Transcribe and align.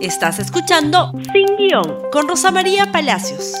Estás 0.00 0.38
escuchando 0.38 1.10
Sin 1.32 1.56
Guión 1.56 2.08
con 2.12 2.28
Rosa 2.28 2.52
María 2.52 2.92
Palacios. 2.92 3.54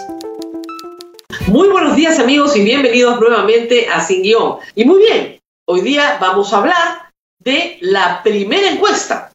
Muy 1.48 1.68
buenos 1.68 1.96
días 1.96 2.20
amigos 2.20 2.54
y 2.54 2.62
bienvenidos 2.62 3.18
nuevamente 3.18 3.88
a 3.88 4.00
Sin 4.00 4.22
Guión. 4.22 4.58
Y 4.76 4.84
muy 4.84 5.00
bien, 5.00 5.40
hoy 5.66 5.80
día 5.80 6.16
vamos 6.20 6.52
a 6.52 6.58
hablar 6.58 7.10
de 7.40 7.78
la 7.80 8.22
primera 8.22 8.70
encuesta. 8.70 9.32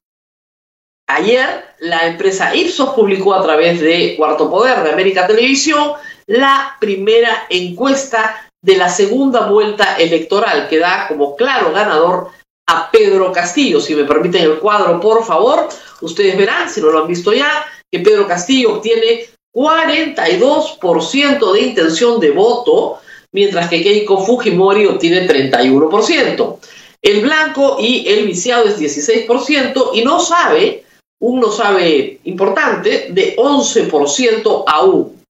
Ayer 1.10 1.66
la 1.80 2.08
empresa 2.08 2.56
Ipsos 2.56 2.92
publicó 2.92 3.34
a 3.34 3.44
través 3.44 3.82
de 3.82 4.16
Cuarto 4.16 4.50
Poder 4.50 4.82
de 4.84 4.94
América 4.94 5.28
Televisión 5.28 5.92
la 6.26 6.78
primera 6.80 7.48
encuesta 7.50 8.50
de 8.64 8.78
la 8.78 8.88
segunda 8.88 9.48
vuelta 9.48 9.98
electoral 9.98 10.70
que 10.70 10.80
da 10.80 11.10
como 11.10 11.36
claro 11.36 11.74
ganador 11.74 12.32
a 12.74 12.92
Pedro 12.92 13.32
Castillo. 13.32 13.80
Si 13.80 13.96
me 13.96 14.04
permiten 14.04 14.44
el 14.44 14.60
cuadro, 14.60 15.00
por 15.00 15.26
favor, 15.26 15.70
ustedes 16.02 16.38
verán, 16.38 16.70
si 16.70 16.82
no 16.82 16.92
lo 16.92 17.00
han 17.02 17.08
visto 17.08 17.34
ya, 17.34 17.66
que 17.92 18.00
Pedro 18.00 18.28
Castillo 18.28 18.76
obtiene 18.76 19.26
42% 19.54 21.54
de 21.54 21.62
intención 21.62 22.20
de 22.20 22.32
voto, 22.32 23.00
mientras 23.32 23.70
que 23.70 23.84
Keiko 23.84 24.26
Fujimori 24.26 24.88
obtiene 24.88 25.28
31%. 25.28 26.58
El 27.02 27.22
blanco 27.22 27.78
y 27.80 28.08
el 28.08 28.26
viciado 28.26 28.66
es 28.66 28.80
16% 28.80 29.92
y 29.94 30.04
no 30.04 30.20
sabe, 30.20 30.84
un 31.20 31.40
no 31.40 31.52
sabe 31.52 32.20
importante, 32.24 33.10
de 33.10 33.36
11% 33.36 34.64
aún. 34.66 35.22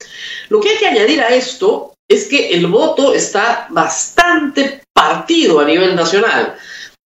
Lo 0.50 0.62
que 0.62 0.70
hay 0.70 0.78
que 0.78 0.88
añadir 0.88 1.22
a 1.22 1.30
esto 1.30 1.94
es 2.08 2.28
que 2.28 2.50
el 2.50 2.68
voto 2.68 3.14
está 3.14 3.68
bastante 3.70 4.84
partido 4.94 5.60
a 5.60 5.66
nivel 5.66 5.96
nacional. 5.96 6.56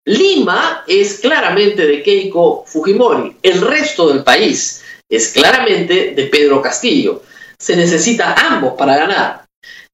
Lima 0.04 0.84
es 0.88 1.20
claramente 1.20 1.86
de 1.86 2.02
Keiko 2.02 2.64
Fujimori, 2.66 3.36
el 3.42 3.60
resto 3.60 4.08
del 4.08 4.24
país 4.24 4.82
es 5.08 5.28
claramente 5.28 6.12
de 6.16 6.24
Pedro 6.26 6.60
Castillo. 6.60 7.22
Se 7.58 7.76
necesita 7.76 8.34
ambos 8.34 8.72
para 8.76 8.96
ganar. 8.96 9.44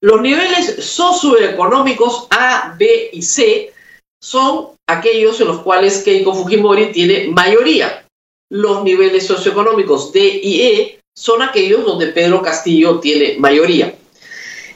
Los 0.01 0.23
niveles 0.23 0.77
socioeconómicos 0.85 2.29
A, 2.31 2.75
B 2.79 3.11
y 3.13 3.21
C 3.21 3.73
son 4.23 4.69
aquellos 4.89 5.41
en 5.41 5.49
los 5.49 5.61
cuales 5.63 6.03
Keiko 6.03 6.35
Fujimori 6.35 6.93
tiene 6.93 7.29
mayoría. 7.29 8.07
Los 8.51 8.85
niveles 8.85 9.27
socioeconómicos 9.27 10.13
D 10.13 10.41
y 10.43 10.63
E 10.63 11.01
son 11.17 11.43
aquellos 11.43 11.85
donde 11.85 12.07
Pedro 12.07 12.41
Castillo 12.41 13.01
tiene 13.01 13.37
mayoría. 13.39 13.98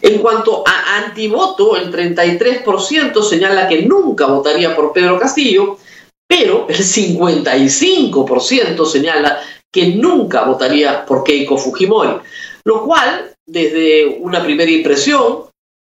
En 0.02 0.18
cuanto 0.18 0.62
a 0.66 0.96
antivoto, 0.96 1.76
el 1.76 1.90
33% 1.92 3.22
señala 3.22 3.68
que 3.68 3.82
nunca 3.82 4.26
votaría 4.26 4.74
por 4.74 4.92
Pedro 4.92 5.16
Castillo, 5.16 5.78
pero 6.26 6.66
el 6.68 6.78
55% 6.78 8.84
señala 8.84 9.38
que 9.70 9.94
nunca 9.94 10.42
votaría 10.42 11.06
por 11.06 11.22
Keiko 11.22 11.56
Fujimori, 11.56 12.16
lo 12.64 12.84
cual, 12.84 13.32
desde 13.46 14.18
una 14.20 14.42
primera 14.42 14.72
impresión, 14.72 15.44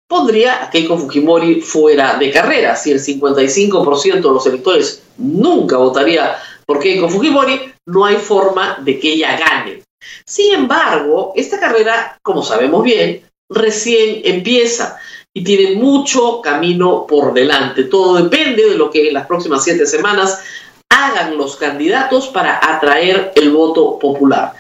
pondría 0.09 0.65
a 0.65 0.71
Keiko 0.71 0.97
Fujimori 0.97 1.61
fuera 1.61 2.17
de 2.17 2.31
carrera. 2.31 2.75
Si 2.75 2.93
el 2.93 3.01
55% 3.01 4.15
de 4.15 4.21
los 4.23 4.47
electores 4.47 5.03
nunca 5.19 5.77
votaría 5.77 6.39
por 6.65 6.81
Keiko 6.81 7.11
Fujimori, 7.11 7.71
no 7.87 8.07
hay 8.07 8.17
forma 8.17 8.79
de 8.81 8.99
que 8.99 9.13
ella 9.13 9.37
gane. 9.37 9.83
Sin 10.25 10.55
embargo, 10.55 11.35
esta 11.37 11.61
carrera, 11.61 12.19
como 12.23 12.43
sabemos 12.43 12.83
bien, 12.83 13.27
recién 13.49 14.23
empieza 14.25 14.99
y 15.35 15.45
tiene 15.45 15.77
mucho 15.77 16.41
camino 16.41 17.07
por 17.07 17.35
delante. 17.35 17.85
Todo 17.85 18.23
depende 18.23 18.71
de 18.71 18.77
lo 18.77 18.91
que 18.91 19.09
en 19.09 19.15
las 19.15 19.27
próximas 19.27 19.63
siete 19.63 19.87
semanas 19.87 20.41
hagan 20.89 21.37
los 21.37 21.57
candidatos 21.57 22.29
para 22.29 22.59
atraer 22.63 23.33
el 23.35 23.51
voto 23.51 23.99
popular. 23.99 24.55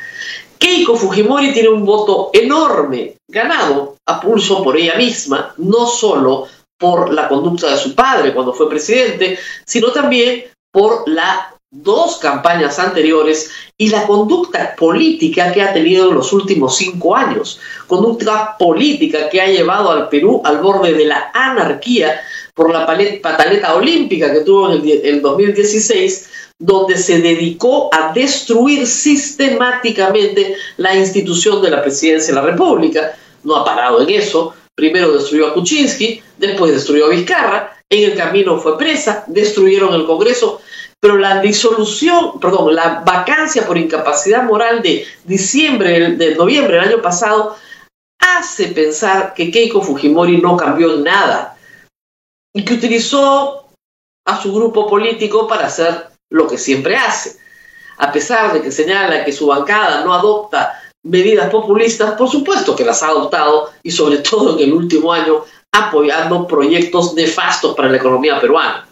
Keiko 0.58 0.96
Fujimori 0.96 1.52
tiene 1.52 1.68
un 1.68 1.84
voto 1.84 2.30
enorme, 2.32 3.16
ganado 3.28 3.96
a 4.06 4.20
pulso 4.20 4.62
por 4.62 4.76
ella 4.76 4.96
misma, 4.96 5.54
no 5.58 5.86
solo 5.86 6.46
por 6.78 7.12
la 7.12 7.28
conducta 7.28 7.70
de 7.70 7.76
su 7.76 7.94
padre 7.94 8.34
cuando 8.34 8.52
fue 8.52 8.68
presidente, 8.68 9.38
sino 9.64 9.92
también 9.92 10.44
por 10.70 11.08
la 11.08 11.55
dos 11.70 12.18
campañas 12.18 12.78
anteriores 12.78 13.50
y 13.76 13.88
la 13.88 14.06
conducta 14.06 14.74
política 14.76 15.52
que 15.52 15.62
ha 15.62 15.72
tenido 15.72 16.08
en 16.08 16.14
los 16.14 16.32
últimos 16.32 16.76
cinco 16.76 17.16
años. 17.16 17.60
Conducta 17.86 18.56
política 18.58 19.28
que 19.28 19.40
ha 19.40 19.46
llevado 19.46 19.90
al 19.90 20.08
Perú 20.08 20.40
al 20.44 20.58
borde 20.58 20.92
de 20.92 21.06
la 21.06 21.30
anarquía 21.34 22.20
por 22.54 22.72
la 22.72 22.86
pataleta 22.86 23.74
olímpica 23.74 24.32
que 24.32 24.40
tuvo 24.40 24.72
en 24.72 24.88
el, 25.04 25.20
2016, 25.20 26.30
donde 26.58 26.96
se 26.96 27.20
dedicó 27.20 27.90
a 27.92 28.12
destruir 28.12 28.86
sistemáticamente 28.86 30.56
la 30.78 30.94
institución 30.94 31.60
de 31.60 31.70
la 31.70 31.82
presidencia 31.82 32.34
de 32.34 32.40
la 32.40 32.46
República. 32.46 33.14
No 33.42 33.56
ha 33.56 33.64
parado 33.64 34.00
en 34.00 34.10
eso. 34.10 34.54
Primero 34.74 35.12
destruyó 35.12 35.48
a 35.48 35.54
Kuczynski, 35.54 36.22
después 36.38 36.72
destruyó 36.72 37.06
a 37.06 37.10
Vizcarra, 37.10 37.76
en 37.88 38.10
el 38.10 38.16
camino 38.16 38.58
fue 38.58 38.76
presa, 38.76 39.24
destruyeron 39.28 39.94
el 39.94 40.06
Congreso 40.06 40.60
pero 41.06 41.18
la 41.18 41.40
disolución, 41.40 42.40
perdón, 42.40 42.74
la 42.74 43.04
vacancia 43.06 43.64
por 43.64 43.78
incapacidad 43.78 44.42
moral 44.42 44.82
de 44.82 45.06
diciembre, 45.22 46.16
de 46.16 46.34
noviembre 46.34 46.74
del 46.74 46.88
año 46.88 47.00
pasado, 47.00 47.54
hace 48.18 48.66
pensar 48.70 49.32
que 49.32 49.52
Keiko 49.52 49.80
Fujimori 49.80 50.38
no 50.38 50.56
cambió 50.56 50.96
nada 50.96 51.56
y 52.52 52.64
que 52.64 52.74
utilizó 52.74 53.68
a 54.26 54.42
su 54.42 54.52
grupo 54.52 54.88
político 54.88 55.46
para 55.46 55.68
hacer 55.68 56.08
lo 56.28 56.48
que 56.48 56.58
siempre 56.58 56.96
hace. 56.96 57.38
A 57.98 58.10
pesar 58.10 58.52
de 58.52 58.60
que 58.60 58.72
señala 58.72 59.24
que 59.24 59.30
su 59.30 59.46
bancada 59.46 60.04
no 60.04 60.12
adopta 60.12 60.82
medidas 61.04 61.50
populistas, 61.50 62.16
por 62.18 62.28
supuesto 62.28 62.74
que 62.74 62.84
las 62.84 63.04
ha 63.04 63.10
adoptado 63.10 63.70
y 63.84 63.92
sobre 63.92 64.18
todo 64.28 64.58
en 64.58 64.64
el 64.64 64.72
último 64.72 65.12
año 65.12 65.44
apoyando 65.70 66.48
proyectos 66.48 67.14
nefastos 67.14 67.76
para 67.76 67.90
la 67.90 67.98
economía 67.98 68.40
peruana. 68.40 68.88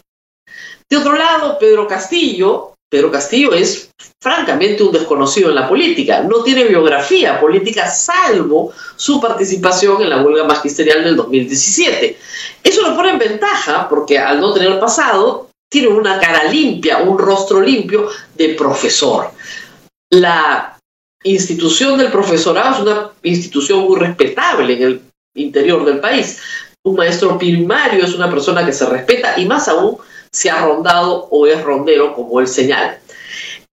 De 0.89 0.97
otro 0.97 1.15
lado, 1.15 1.57
Pedro 1.59 1.87
Castillo, 1.87 2.73
Pedro 2.89 3.11
Castillo 3.11 3.53
es 3.53 3.89
francamente 4.21 4.83
un 4.83 4.91
desconocido 4.91 5.49
en 5.49 5.55
la 5.55 5.67
política, 5.67 6.21
no 6.21 6.43
tiene 6.43 6.65
biografía 6.65 7.39
política 7.39 7.87
salvo 7.87 8.71
su 8.95 9.19
participación 9.19 10.01
en 10.01 10.09
la 10.09 10.21
huelga 10.21 10.43
magisterial 10.43 11.03
del 11.03 11.15
2017. 11.15 12.17
Eso 12.63 12.81
lo 12.83 12.95
pone 12.95 13.09
en 13.09 13.19
ventaja 13.19 13.89
porque 13.89 14.19
al 14.19 14.39
no 14.39 14.53
tener 14.53 14.79
pasado, 14.79 15.49
tiene 15.69 15.87
una 15.87 16.19
cara 16.19 16.45
limpia, 16.45 16.99
un 16.99 17.17
rostro 17.17 17.59
limpio 17.59 18.09
de 18.35 18.49
profesor. 18.49 19.31
La 20.11 20.77
institución 21.23 21.97
del 21.97 22.11
profesorado 22.11 22.75
es 22.75 22.81
una 22.81 23.11
institución 23.23 23.79
muy 23.79 23.99
respetable 23.99 24.73
en 24.73 24.83
el 24.83 25.01
interior 25.35 25.83
del 25.83 25.99
país. 25.99 26.39
Un 26.83 26.95
maestro 26.95 27.37
primario 27.37 28.05
es 28.05 28.13
una 28.13 28.29
persona 28.29 28.65
que 28.65 28.71
se 28.71 28.85
respeta 28.85 29.39
y 29.39 29.45
más 29.45 29.67
aún 29.67 29.97
se 30.35 30.49
ha 30.49 30.65
rondado 30.65 31.29
o 31.31 31.47
es 31.47 31.63
rondero, 31.63 32.13
como 32.13 32.41
él 32.41 32.47
señala. 32.47 32.99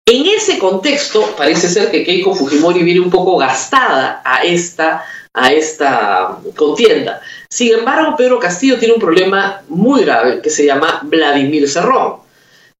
En 0.07 0.27
ese 0.27 0.61
contexto, 0.61 1.35
parece 1.37 1.69
ser 1.69 1.91
que 1.91 2.05
Keiko 2.05 2.37
Fujimori 2.37 2.85
viene 2.85 3.01
un 3.01 3.11
poco 3.11 3.37
gastada 3.37 4.23
a 4.25 4.45
esta, 4.45 5.05
a 5.35 5.53
esta 5.53 6.39
contienda. 6.55 7.21
Sin 7.49 7.75
embargo, 7.75 8.15
Pedro 8.17 8.39
Castillo 8.39 8.79
tiene 8.79 8.95
un 8.95 9.01
problema 9.01 9.63
muy 9.69 10.03
grave 10.05 10.41
que 10.41 10.51
se 10.51 10.65
llama 10.65 11.01
Vladimir 11.03 11.69
Cerrón, 11.69 12.19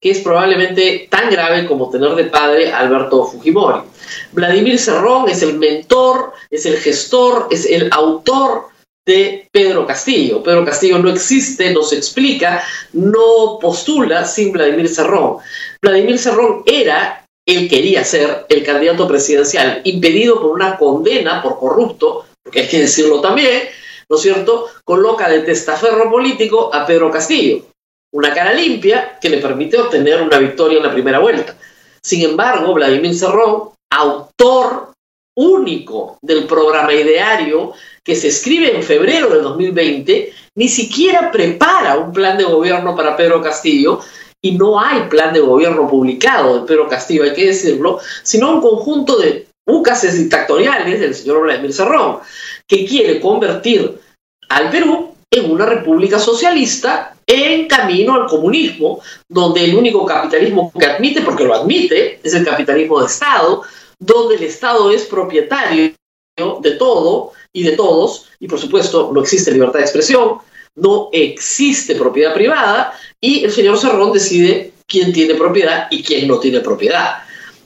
que 0.01 0.13
es 0.13 0.21
probablemente 0.21 1.09
tan 1.11 1.29
grave 1.29 1.67
como 1.67 1.91
tener 1.91 2.15
de 2.15 2.25
padre 2.25 2.73
Alberto 2.73 3.25
Fujimori. 3.25 3.81
Vladimir 4.31 4.79
Cerrón 4.79 5.29
es 5.29 5.43
el 5.43 5.59
mentor, 5.59 6.35
es 6.51 6.67
el 6.67 6.77
gestor, 6.77 7.49
es 7.51 7.67
el 7.67 7.89
autor 7.93 8.72
de 9.07 9.49
Pedro 9.51 9.87
Castillo. 9.87 10.43
Pedro 10.43 10.65
Castillo 10.65 10.99
no 10.99 11.11
existe, 11.11 11.73
no 11.73 11.83
se 11.83 11.97
explica, 11.97 12.63
no 12.93 13.59
postula 13.61 14.25
sin 14.25 14.53
Vladimir 14.53 14.89
Cerrón. 14.89 15.39
Vladimir 15.81 16.19
Cerrón 16.19 16.63
era, 16.67 17.27
él 17.47 17.69
quería 17.69 18.05
ser 18.05 18.47
el 18.49 18.63
candidato 18.63 19.09
presidencial, 19.09 19.81
impedido 19.85 20.41
por 20.41 20.51
una 20.51 20.77
condena 20.79 21.43
por 21.43 21.59
corrupto, 21.59 22.27
porque 22.43 22.61
hay 22.61 22.69
que 22.69 22.81
decirlo 22.81 23.21
también, 23.21 23.69
¿no 24.09 24.17
es 24.17 24.23
cierto? 24.23 24.69
Coloca 24.85 25.29
de 25.29 25.41
testaferro 25.41 26.11
político 26.11 26.73
a 26.73 26.87
Pedro 26.87 27.11
Castillo, 27.11 27.65
una 28.13 28.33
cara 28.33 28.53
limpia 28.53 29.19
que 29.21 29.31
le 29.31 29.39
permite 29.39 29.79
obtener 29.79 30.23
una 30.23 30.39
victoria 30.39 30.79
en 30.79 30.85
la 30.85 30.93
primera 30.93 31.19
vuelta. 31.19 31.57
Sin 32.03 32.23
embargo, 32.23 32.75
Vladimir 32.75 33.15
Cerrón, 33.17 33.71
autor 33.91 34.92
único 35.37 36.19
del 36.23 36.45
programa 36.47 36.93
ideario 36.93 37.73
que 38.05 38.17
se 38.17 38.29
escribe 38.29 38.75
en 38.75 38.83
febrero 38.83 39.29
de 39.31 39.41
2020, 39.41 40.33
ni 40.57 40.69
siquiera 40.69 41.31
prepara 41.31 41.97
un 41.97 42.13
plan 42.13 42.37
de 42.37 42.45
gobierno 42.45 42.95
para 42.95 43.17
Pedro 43.17 43.41
Castillo 43.41 44.01
y 44.43 44.53
no 44.53 44.81
hay 44.81 45.03
plan 45.09 45.33
de 45.33 45.41
gobierno 45.41 45.89
publicado 45.89 46.61
de 46.61 46.67
Pedro 46.67 46.89
Castillo, 46.89 47.23
hay 47.23 47.33
que 47.33 47.47
decirlo, 47.47 48.01
sino 48.23 48.53
un 48.53 48.61
conjunto 48.61 49.17
de 49.17 49.47
bucases 49.65 50.19
dictatoriales 50.19 51.01
del 51.01 51.15
señor 51.15 51.43
Vladimir 51.43 51.73
Cerrón, 51.73 52.19
que 52.67 52.85
quiere 52.85 53.21
convertir 53.21 54.01
al 54.49 54.71
Perú 54.71 55.15
en 55.31 55.51
una 55.51 55.65
república 55.65 56.19
socialista 56.19 57.15
en 57.27 57.69
camino 57.69 58.15
al 58.15 58.27
comunismo, 58.27 59.01
donde 59.29 59.65
el 59.65 59.75
único 59.75 60.05
capitalismo 60.05 60.73
que 60.79 60.85
admite, 60.85 61.23
porque 61.23 61.45
lo 61.45 61.55
admite, 61.55 62.21
es 62.23 62.35
el 62.35 62.45
capitalismo 62.45 63.01
de 63.01 63.07
Estado, 63.07 63.63
donde 64.03 64.35
el 64.35 64.43
Estado 64.43 64.91
es 64.91 65.05
propietario 65.05 65.95
de 66.37 66.71
todo 66.73 67.33
y 67.53 67.63
de 67.63 67.73
todos, 67.73 68.29
y 68.41 68.49
por 68.49 68.59
supuesto 68.59 69.11
no 69.13 69.21
existe 69.21 69.53
libertad 69.53 69.79
de 69.79 69.85
expresión, 69.85 70.39
no 70.75 71.09
existe 71.13 71.95
propiedad 71.95 72.35
privada, 72.35 72.99
y 73.21 73.45
el 73.45 73.53
señor 73.53 73.79
Cerrón 73.79 74.13
decide 74.13 74.73
quién 74.87 75.13
tiene 75.13 75.35
propiedad 75.35 75.87
y 75.91 76.03
quién 76.03 76.27
no 76.27 76.39
tiene 76.39 76.61
propiedad, 76.61 77.19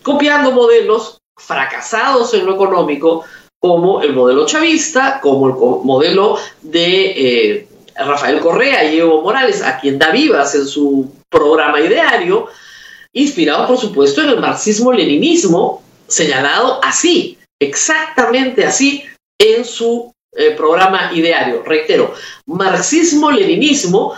copiando 0.03 0.53
modelos 0.53 1.19
fracasados 1.39 2.35
en 2.35 2.45
lo 2.45 2.55
económico, 2.55 3.25
como 3.59 4.03
el 4.03 4.13
modelo 4.13 4.45
chavista, 4.45 5.21
como 5.21 5.49
el 5.49 5.55
modelo 5.85 6.37
de 6.61 7.13
eh, 7.17 7.69
Rafael 7.97 8.41
Correa 8.41 8.85
y 8.85 8.99
Evo 8.99 9.23
Morales, 9.23 9.63
a 9.63 9.81
quien 9.81 9.99
da 9.99 10.11
vivas 10.11 10.55
en 10.55 10.67
su 10.67 11.11
programa 11.31 11.81
ideario, 11.81 12.47
inspirado 13.15 13.67
por 13.67 13.79
supuesto 13.79 14.23
en 14.23 14.31
el 14.31 14.41
marxismo-leninismo, 14.41 15.86
señalado 16.07 16.81
así, 16.83 17.39
exactamente 17.61 18.65
así, 18.65 19.05
en 19.39 19.65
su 19.65 20.13
eh, 20.35 20.53
programa 20.53 21.11
ideario. 21.15 21.63
Reitero, 21.63 22.15
marxismo-leninismo, 22.47 24.15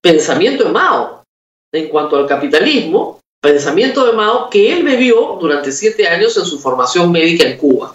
pensamiento 0.00 0.64
de 0.64 0.70
Mao 0.70 1.24
en 1.72 1.88
cuanto 1.88 2.16
al 2.16 2.26
capitalismo, 2.26 3.20
pensamiento 3.42 4.06
de 4.06 4.12
Mao 4.12 4.48
que 4.48 4.72
él 4.72 4.82
bebió 4.82 5.36
durante 5.40 5.70
siete 5.72 6.08
años 6.08 6.36
en 6.36 6.44
su 6.44 6.58
formación 6.58 7.12
médica 7.12 7.46
en 7.46 7.58
Cuba. 7.58 7.94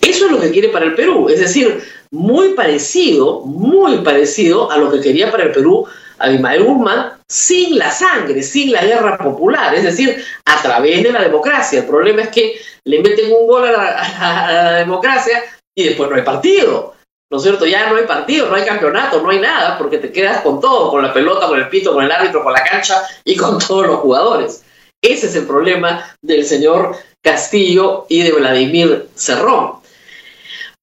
Eso 0.00 0.26
es 0.26 0.32
lo 0.32 0.40
que 0.40 0.50
quiere 0.50 0.68
para 0.68 0.84
el 0.84 0.94
Perú, 0.94 1.28
es 1.28 1.40
decir, 1.40 1.82
muy 2.10 2.50
parecido, 2.50 3.40
muy 3.40 3.98
parecido 3.98 4.70
a 4.70 4.78
lo 4.78 4.90
que 4.90 5.00
quería 5.00 5.30
para 5.30 5.44
el 5.44 5.52
Perú 5.52 5.86
Abimael 6.18 6.64
Guzmán 6.64 7.12
sin 7.28 7.78
la 7.78 7.90
sangre, 7.90 8.42
sin 8.42 8.72
la 8.72 8.84
guerra 8.84 9.18
popular, 9.18 9.74
es 9.74 9.84
decir, 9.84 10.24
a 10.44 10.62
través 10.62 11.02
de 11.02 11.12
la 11.12 11.22
democracia. 11.22 11.80
El 11.80 11.86
problema 11.86 12.22
es 12.22 12.28
que 12.28 12.60
le 12.84 13.00
meten 13.02 13.32
un 13.32 13.46
gol 13.46 13.66
a 13.66 13.72
la, 13.72 14.72
democracia 14.78 15.42
y 15.76 15.84
después 15.84 16.10
no 16.10 16.16
hay 16.16 16.22
partido. 16.22 16.94
¿No 17.30 17.36
es 17.36 17.42
cierto? 17.42 17.66
Ya 17.66 17.90
no 17.90 17.96
hay 17.96 18.06
partido, 18.06 18.48
no 18.48 18.54
hay 18.54 18.64
campeonato, 18.64 19.20
no 19.20 19.28
hay 19.28 19.38
nada, 19.38 19.76
porque 19.76 19.98
te 19.98 20.10
quedas 20.10 20.40
con 20.40 20.60
todo, 20.60 20.90
con 20.90 21.02
la 21.02 21.12
pelota, 21.12 21.46
con 21.46 21.58
el 21.58 21.68
pito, 21.68 21.92
con 21.92 22.02
el 22.02 22.10
árbitro, 22.10 22.42
con 22.42 22.54
la 22.54 22.64
cancha 22.64 23.02
y 23.24 23.36
con 23.36 23.58
todos 23.66 23.86
los 23.86 24.00
jugadores. 24.00 24.64
Ese 25.02 25.26
es 25.26 25.34
el 25.36 25.46
problema 25.46 26.16
del 26.22 26.44
señor 26.44 26.96
Castillo 27.22 28.06
y 28.08 28.22
de 28.22 28.32
Vladimir 28.32 29.08
Cerrón. 29.14 29.77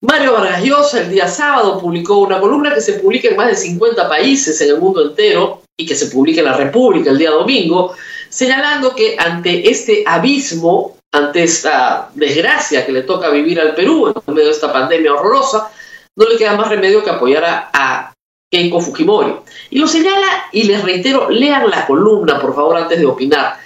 Mario 0.02 0.34
Vargas 0.34 0.62
Llosa 0.62 1.00
el 1.00 1.10
día 1.10 1.26
sábado 1.26 1.80
publicó 1.80 2.18
una 2.18 2.38
columna 2.38 2.74
que 2.74 2.82
se 2.82 2.94
publica 2.94 3.28
en 3.28 3.36
más 3.36 3.48
de 3.48 3.56
50 3.56 4.06
países 4.08 4.60
en 4.60 4.68
el 4.68 4.78
mundo 4.78 5.02
entero 5.02 5.62
y 5.74 5.86
que 5.86 5.94
se 5.94 6.06
publica 6.06 6.40
en 6.40 6.46
la 6.46 6.56
República 6.56 7.10
el 7.10 7.16
día 7.16 7.30
domingo, 7.30 7.94
señalando 8.28 8.94
que 8.94 9.16
ante 9.18 9.70
este 9.70 10.04
abismo, 10.06 10.98
ante 11.12 11.44
esta 11.44 12.10
desgracia 12.14 12.84
que 12.84 12.92
le 12.92 13.02
toca 13.02 13.30
vivir 13.30 13.58
al 13.58 13.74
Perú 13.74 14.08
en 14.08 14.34
medio 14.34 14.48
de 14.48 14.54
esta 14.54 14.70
pandemia 14.70 15.14
horrorosa, 15.14 15.70
no 16.14 16.28
le 16.28 16.36
queda 16.36 16.56
más 16.56 16.68
remedio 16.68 17.02
que 17.02 17.10
apoyar 17.10 17.44
a, 17.44 17.70
a 17.72 18.12
Keiko 18.50 18.80
Fujimori. 18.80 19.34
Y 19.70 19.78
lo 19.78 19.86
señala, 19.88 20.46
y 20.52 20.64
les 20.64 20.82
reitero, 20.82 21.30
lean 21.30 21.70
la 21.70 21.86
columna, 21.86 22.38
por 22.38 22.54
favor, 22.54 22.76
antes 22.76 22.98
de 22.98 23.06
opinar. 23.06 23.58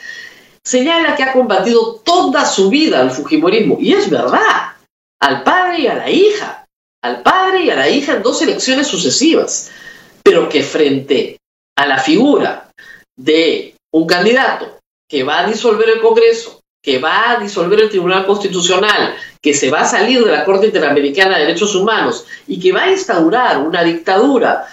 Señala 0.65 1.17
que 1.17 1.25
ha 1.25 1.33
combatido 1.33 2.01
toda 2.05 2.45
su 2.45 2.71
vida 2.71 3.01
al 3.01 3.11
Fujimorismo, 3.11 3.79
y 3.81 3.95
es 3.95 4.09
verdad 4.09 4.71
al 5.21 5.43
padre 5.43 5.81
y 5.81 5.87
a 5.87 5.95
la 5.95 6.11
hija, 6.11 6.67
al 7.03 7.23
padre 7.23 7.65
y 7.65 7.71
a 7.71 7.77
la 7.77 7.89
hija 7.89 8.15
en 8.15 8.23
dos 8.23 8.41
elecciones 8.43 8.87
sucesivas, 8.87 9.71
pero 10.23 10.49
que 10.49 10.63
frente 10.63 11.39
a 11.77 11.87
la 11.87 11.99
figura 11.99 12.71
de 13.17 13.75
un 13.93 14.07
candidato 14.07 14.79
que 15.09 15.23
va 15.23 15.41
a 15.41 15.47
disolver 15.47 15.89
el 15.89 16.01
Congreso, 16.01 16.61
que 16.83 16.99
va 16.99 17.33
a 17.33 17.41
disolver 17.41 17.81
el 17.81 17.91
Tribunal 17.91 18.27
Constitucional, 18.27 19.15
que 19.43 19.53
se 19.53 19.71
va 19.71 19.81
a 19.81 19.87
salir 19.87 20.25
de 20.25 20.31
la 20.31 20.45
Corte 20.45 20.67
Interamericana 20.67 21.37
de 21.37 21.47
Derechos 21.47 21.75
Humanos 21.75 22.27
y 22.47 22.59
que 22.61 22.73
va 22.73 22.85
a 22.85 22.91
instaurar 22.91 23.59
una 23.59 23.83
dictadura 23.83 24.67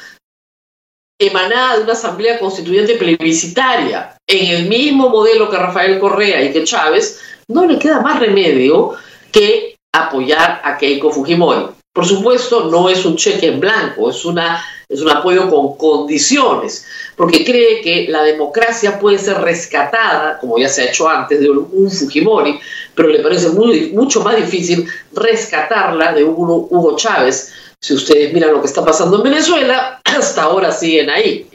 emanada 1.20 1.78
de 1.78 1.84
una 1.84 1.94
asamblea 1.94 2.40
constituyente 2.40 2.96
plebiscitaria 2.96 4.16
en 4.28 4.56
el 4.56 4.70
mismo 4.70 5.10
modelo 5.10 5.50
que 5.50 5.58
Rafael 5.58 6.00
Correa 6.00 6.44
y 6.44 6.54
que 6.54 6.64
Chávez, 6.64 7.20
no 7.48 7.66
le 7.66 7.80
queda 7.80 8.02
más 8.02 8.20
remedio 8.20 8.96
que 9.32 9.77
apoyar 9.94 10.62
a 10.63 10.78
Keiko 10.78 11.12
Fujimori. 11.12 11.78
Por 11.98 12.06
supuesto, 12.06 12.69
no 12.69 12.89
es 12.89 13.04
un 13.06 13.16
cheque 13.16 13.48
en 13.48 13.60
blanco, 13.60 14.12
es, 14.12 14.24
una, 14.24 14.63
es 14.88 15.01
un 15.01 15.10
apoyo 15.10 15.50
con 15.50 15.78
condiciones, 15.78 16.86
porque 17.16 17.44
cree 17.44 17.81
que 17.81 18.06
la 18.07 18.22
democracia 18.22 19.00
puede 19.00 19.18
ser 19.18 19.42
rescatada, 19.42 20.38
como 20.38 20.60
ya 20.60 20.69
se 20.69 20.84
ha 20.84 20.86
hecho 20.92 21.10
antes, 21.10 21.39
de 21.39 21.50
un 21.50 21.89
Fujimori, 21.89 22.60
pero 22.94 23.10
le 23.10 23.24
parece 23.24 23.50
mucho 23.50 24.22
más 24.22 24.36
difícil 24.36 24.88
rescatarla 25.12 26.13
de 26.13 26.24
un 26.24 26.68
Hugo 26.69 26.95
Chávez. 26.95 27.51
Si 27.81 27.95
ustedes 27.95 28.31
miran 28.31 28.54
lo 28.54 28.62
que 28.62 28.68
está 28.68 28.86
pasando 28.86 29.18
en 29.18 29.24
Venezuela, 29.24 30.00
hasta 30.04 30.44
ahora 30.44 30.72
siguen 30.72 31.10
ahí. 31.10 31.50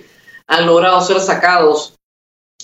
Han 0.49 0.67
logrado 0.67 1.01
ser 1.03 1.21
sacados 1.21 1.95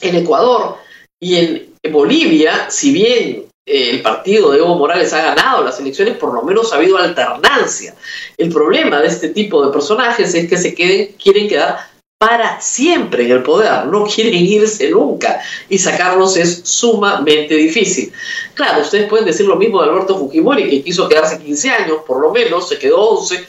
en 0.00 0.17
Ecuador 0.17 0.79
y 1.21 1.37
en 1.37 1.93
Bolivia, 1.93 2.69
si 2.71 2.91
bien 2.91 3.48
el 3.69 4.03
partido 4.03 4.50
de 4.50 4.59
Evo 4.59 4.76
Morales 4.76 5.12
ha 5.12 5.23
ganado 5.23 5.62
las 5.62 5.79
elecciones, 5.79 6.17
por 6.17 6.32
lo 6.32 6.43
menos 6.43 6.73
ha 6.73 6.76
habido 6.76 6.97
alternancia. 6.97 7.94
El 8.37 8.50
problema 8.50 9.00
de 9.00 9.09
este 9.09 9.29
tipo 9.29 9.65
de 9.65 9.73
personajes 9.73 10.35
es 10.35 10.49
que 10.49 10.56
se 10.56 10.75
quieren 10.75 11.49
quedar 11.49 11.79
para 12.19 12.61
siempre 12.61 13.25
en 13.25 13.31
el 13.31 13.43
poder, 13.44 13.87
no 13.87 14.05
quieren 14.05 14.35
irse 14.35 14.91
nunca 14.91 15.41
y 15.69 15.79
sacarlos 15.79 16.37
es 16.37 16.62
sumamente 16.65 17.55
difícil. 17.55 18.12
Claro, 18.55 18.81
ustedes 18.81 19.09
pueden 19.09 19.26
decir 19.26 19.47
lo 19.47 19.55
mismo 19.55 19.81
de 19.81 19.88
Alberto 19.88 20.19
Fujimori, 20.19 20.69
que 20.69 20.82
quiso 20.82 21.09
quedarse 21.09 21.38
15 21.38 21.71
años, 21.71 21.99
por 22.06 22.21
lo 22.21 22.32
menos, 22.32 22.69
se 22.69 22.79
quedó 22.79 23.00
11, 23.00 23.44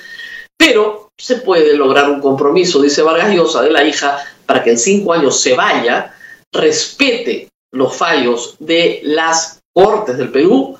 pero 0.56 1.10
se 1.18 1.38
puede 1.38 1.75
lograr 1.75 2.10
un 2.10 2.22
compromiso, 2.22 2.81
dice 2.81 3.01
Vargas 3.01 3.33
Llosa, 3.33 3.63
de 3.63 3.72
la 3.72 3.83
hija, 3.83 4.24
para 4.45 4.63
que 4.63 4.72
en 4.72 4.77
cinco 4.77 5.13
años 5.13 5.42
se 5.42 5.56
vaya, 5.56 6.15
respete 6.54 7.50
los 7.72 7.95
fallos 7.95 8.56
de 8.60 9.00
las 9.04 9.59
Cortes 9.84 10.18
del 10.18 10.31
Perú, 10.31 10.78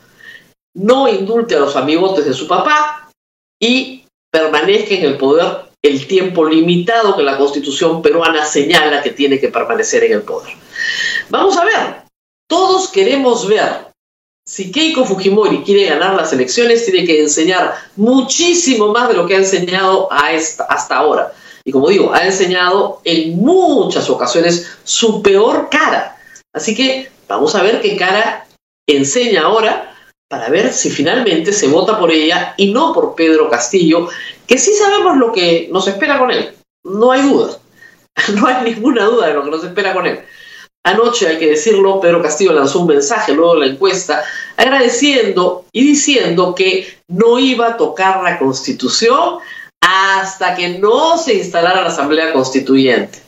no 0.76 1.08
indulte 1.08 1.56
a 1.56 1.60
los 1.60 1.76
amigotes 1.76 2.26
de 2.26 2.34
su 2.34 2.48
papá 2.48 3.10
y 3.60 4.04
permanezca 4.32 4.96
en 4.96 5.04
el 5.04 5.18
poder 5.18 5.70
el 5.82 6.06
tiempo 6.08 6.46
limitado 6.46 7.16
que 7.16 7.24
la 7.24 7.38
constitución 7.38 8.02
peruana 8.02 8.46
señala 8.46 9.02
que 9.02 9.12
tiene 9.12 9.40
que 9.40 9.48
permanecer 9.48 10.04
en 10.04 10.14
el 10.14 10.22
poder. 10.24 10.54
Vamos 11.30 11.56
a 11.58 11.64
ver, 11.64 12.04
todos 12.50 12.90
queremos 12.90 13.48
ver 13.48 13.88
si 14.46 14.72
Keiko 14.72 15.06
Fujimori 15.06 15.64
quiere 15.64 15.86
ganar 15.86 16.16
las 16.16 16.34
elecciones, 16.34 16.84
tiene 16.84 17.06
que 17.06 17.22
enseñar 17.22 17.76
muchísimo 17.96 18.92
más 18.92 19.08
de 19.08 19.14
lo 19.14 19.26
que 19.26 19.36
ha 19.36 19.38
enseñado 19.38 20.10
hasta 20.12 20.98
ahora. 20.98 21.32
Y 21.64 21.72
como 21.72 21.88
digo, 21.88 22.14
ha 22.14 22.26
enseñado 22.26 23.00
en 23.06 23.38
muchas 23.38 24.10
ocasiones 24.10 24.68
su 24.84 25.22
peor 25.22 25.70
cara. 25.70 26.18
Así 26.52 26.76
que 26.76 27.10
vamos 27.28 27.56
a 27.56 27.64
ver 27.64 27.80
qué 27.80 27.96
cara 27.96 28.48
enseña 28.98 29.44
ahora 29.44 29.96
para 30.30 30.50
ver 30.50 30.72
si 30.72 30.90
finalmente 30.90 31.52
se 31.52 31.68
vota 31.68 31.98
por 31.98 32.12
ella 32.12 32.54
y 32.56 32.72
no 32.72 32.94
por 32.94 33.16
Pedro 33.16 33.50
Castillo, 33.50 34.08
que 34.46 34.58
sí 34.58 34.74
sabemos 34.74 35.18
lo 35.18 35.32
que 35.32 35.68
nos 35.72 35.88
espera 35.88 36.20
con 36.20 36.32
él. 36.32 36.54
No 36.84 37.12
hay 37.12 37.24
duda. 37.24 37.58
No 38.36 38.48
hay 38.48 38.74
ninguna 38.74 39.06
duda 39.06 39.28
de 39.28 39.34
lo 39.34 39.44
que 39.44 39.52
nos 39.52 39.64
espera 39.64 39.94
con 39.94 40.06
él. 40.06 40.20
Anoche, 40.86 41.28
hay 41.28 41.38
que 41.38 41.50
decirlo, 41.50 42.00
Pedro 42.00 42.22
Castillo 42.22 42.54
lanzó 42.54 42.82
un 42.82 42.88
mensaje 42.88 43.34
luego 43.34 43.56
de 43.56 43.60
la 43.62 43.74
encuesta 43.74 44.24
agradeciendo 44.56 45.66
y 45.72 45.84
diciendo 45.84 46.56
que 46.56 46.88
no 47.08 47.38
iba 47.38 47.68
a 47.68 47.78
tocar 47.78 48.24
la 48.24 48.40
constitución 48.40 49.40
hasta 49.82 50.56
que 50.56 50.80
no 50.80 51.18
se 51.18 51.36
instalara 51.36 51.82
la 51.82 51.90
Asamblea 51.90 52.34
Constituyente. 52.34 53.20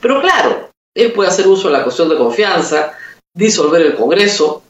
Pero 0.00 0.20
claro, 0.20 0.70
él 0.96 1.12
puede 1.12 1.28
hacer 1.28 1.46
uso 1.46 1.68
de 1.68 1.74
la 1.74 1.84
cuestión 1.84 2.08
de 2.08 2.16
confianza, 2.16 2.92
disolver 3.34 3.82
el 3.82 3.94
Congreso, 3.94 4.62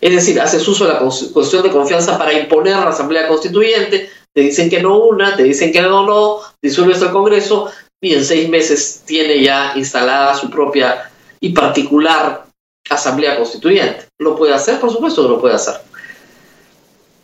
es 0.00 0.12
decir, 0.12 0.40
haces 0.40 0.66
uso 0.66 0.86
de 0.86 0.92
la 0.92 0.98
cuestión 1.00 1.62
de 1.62 1.70
confianza 1.70 2.18
para 2.18 2.32
imponer 2.32 2.74
a 2.74 2.84
la 2.84 2.90
Asamblea 2.90 3.28
Constituyente, 3.28 4.10
te 4.32 4.40
dicen 4.42 4.70
que 4.70 4.80
no 4.80 4.98
una, 4.98 5.34
te 5.36 5.42
dicen 5.42 5.72
que 5.72 5.82
no, 5.82 6.06
no, 6.06 6.40
disuelves 6.62 7.02
el 7.02 7.10
Congreso 7.10 7.70
y 8.00 8.14
en 8.14 8.24
seis 8.24 8.48
meses 8.48 9.02
tiene 9.04 9.42
ya 9.42 9.72
instalada 9.74 10.36
su 10.36 10.50
propia 10.50 11.10
y 11.40 11.50
particular 11.50 12.44
Asamblea 12.88 13.36
Constituyente. 13.36 14.06
¿Lo 14.18 14.36
puede 14.36 14.54
hacer? 14.54 14.78
Por 14.78 14.92
supuesto 14.92 15.22
que 15.22 15.28
lo 15.28 15.40
puede 15.40 15.56
hacer. 15.56 15.74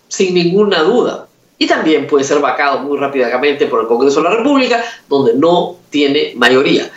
Sin 0.09 0.35
ninguna 0.35 0.83
duda. 0.83 1.29
Y 1.57 1.67
también 1.67 2.09
puede 2.09 2.25
ser 2.25 2.41
vacado 2.41 2.81
muy 2.81 2.99
rápidamente 2.99 3.67
por 3.67 3.83
el 3.83 3.87
Congreso 3.87 4.21
de 4.21 4.29
la 4.29 4.37
República, 4.37 4.85
donde 5.09 5.35
no 5.35 5.77
tiene 5.91 6.33
mayoría. 6.35 6.91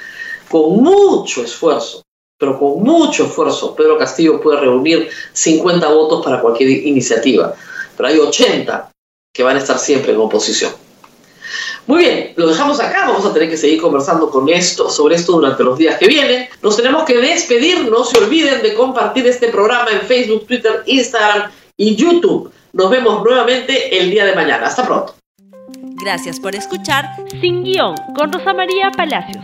Con 0.49 0.81
mucho 0.81 1.43
esfuerzo 1.43 2.06
pero 2.37 2.59
con 2.59 2.83
mucho 2.83 3.25
esfuerzo 3.25 3.75
Pedro 3.75 3.97
Castillo 3.97 4.39
puede 4.39 4.59
reunir 4.59 5.09
50 5.33 5.87
votos 5.89 6.23
para 6.23 6.41
cualquier 6.41 6.69
iniciativa, 6.69 7.53
pero 7.95 8.09
hay 8.09 8.19
80 8.19 8.91
que 9.33 9.43
van 9.43 9.55
a 9.55 9.59
estar 9.59 9.77
siempre 9.77 10.13
en 10.13 10.19
oposición. 10.19 10.71
Muy 11.87 11.99
bien, 12.03 12.33
lo 12.35 12.47
dejamos 12.47 12.81
acá, 12.81 13.05
vamos 13.07 13.25
a 13.25 13.33
tener 13.33 13.49
que 13.49 13.55
seguir 13.55 13.81
conversando 13.81 14.29
con 14.29 14.49
esto, 14.49 14.89
sobre 14.89 15.15
esto 15.15 15.33
durante 15.33 15.63
los 15.63 15.77
días 15.77 15.97
que 15.97 16.07
vienen. 16.07 16.49
Nos 16.61 16.75
tenemos 16.75 17.05
que 17.05 17.17
despedir, 17.17 17.89
no 17.89 18.03
se 18.03 18.17
olviden 18.17 18.61
de 18.61 18.73
compartir 18.73 19.25
este 19.25 19.47
programa 19.47 19.89
en 19.91 20.01
Facebook, 20.01 20.45
Twitter, 20.45 20.83
Instagram 20.85 21.49
y 21.77 21.95
YouTube. 21.95 22.51
Nos 22.73 22.89
vemos 22.89 23.23
nuevamente 23.23 23.97
el 23.97 24.11
día 24.11 24.25
de 24.25 24.35
mañana. 24.35 24.67
Hasta 24.67 24.85
pronto. 24.85 25.15
Gracias 26.03 26.39
por 26.41 26.55
escuchar 26.55 27.05
Sin 27.39 27.63
Guión 27.63 27.95
con 28.15 28.33
Rosa 28.33 28.53
María 28.53 28.91
Palacios. 28.91 29.43